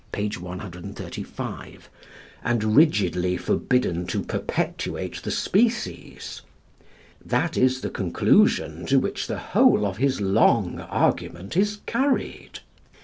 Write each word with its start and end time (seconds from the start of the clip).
135), 0.15 1.87
and 2.43 2.75
rigidly 2.75 3.37
forbidden 3.37 4.07
to 4.07 4.23
perpetuate 4.23 5.21
the 5.21 5.29
species. 5.29 6.41
That 7.23 7.55
is 7.55 7.81
the 7.81 7.91
conclusion 7.91 8.87
to 8.87 8.97
which 8.97 9.27
the 9.27 9.37
whole 9.37 9.85
of 9.85 9.97
his 9.97 10.19
long 10.19 10.79
argument 10.79 11.55
is 11.55 11.81
carried. 11.85 12.61